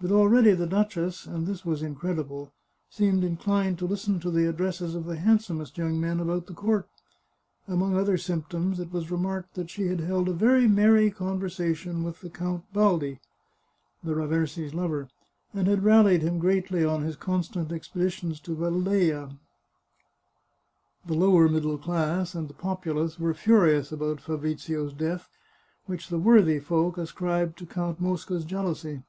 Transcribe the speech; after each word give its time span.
But 0.00 0.10
already 0.10 0.50
the 0.52 0.66
duchess 0.66 1.26
(and 1.26 1.46
this 1.46 1.64
was 1.64 1.80
incredible) 1.80 2.50
seemed 2.90 3.22
in 3.22 3.36
clined 3.36 3.78
to 3.78 3.86
listen 3.86 4.18
to 4.18 4.32
the 4.32 4.48
addresses 4.48 4.96
of 4.96 5.04
the 5.04 5.14
handsomest 5.14 5.78
young 5.78 6.00
men 6.00 6.18
about 6.18 6.46
the 6.48 6.54
court. 6.54 6.88
Among 7.68 7.94
other 7.96 8.16
symptoms 8.18 8.80
it 8.80 8.90
was 8.90 9.12
remarked 9.12 9.54
that 9.54 9.70
she 9.70 9.86
had 9.86 10.00
held 10.00 10.28
a 10.28 10.32
very 10.32 10.66
merry 10.66 11.08
conversation 11.12 12.02
with 12.02 12.18
Count 12.34 12.64
Bal 12.72 12.98
di, 12.98 13.20
the 14.02 14.14
Raversi's 14.14 14.74
lover, 14.74 15.08
and 15.54 15.68
had 15.68 15.84
rallied 15.84 16.22
him 16.22 16.40
greatly 16.40 16.84
on 16.84 17.04
his 17.04 17.14
con 17.14 17.44
stant 17.44 17.70
expeditions 17.70 18.40
to 18.40 18.56
Velleia. 18.56 19.38
The 21.06 21.14
lower 21.14 21.48
middle 21.48 21.78
class 21.78 22.34
and 22.34 22.48
the 22.48 22.54
populace 22.54 23.20
were 23.20 23.34
furious 23.34 23.92
about 23.92 24.20
Fabrizio's 24.20 24.94
death, 24.94 25.28
which 25.86 26.08
the 26.08 26.18
worthy 26.18 26.58
folk 26.58 26.98
ascribed 26.98 27.56
to 27.58 27.66
Count 27.66 28.00
Mosca's 28.00 28.44
jealousy. 28.44 29.04